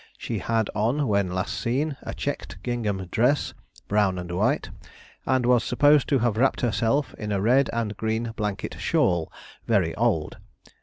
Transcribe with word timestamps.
She 0.17 0.39
had 0.39 0.67
on 0.73 1.07
when 1.07 1.29
last 1.31 1.53
seen 1.61 1.95
a 2.01 2.15
checked 2.15 2.57
gingham 2.63 3.05
dress, 3.11 3.53
brown 3.87 4.17
and 4.17 4.31
white, 4.31 4.71
and 5.27 5.45
was 5.45 5.63
supposed 5.63 6.09
to 6.09 6.17
have 6.17 6.37
wrapped 6.37 6.61
herself 6.61 7.13
in 7.19 7.31
a 7.31 7.39
red 7.39 7.69
and 7.71 7.95
green 7.95 8.31
blanket 8.35 8.77
shawl, 8.79 9.31
very 9.67 9.93
old. 9.93 10.37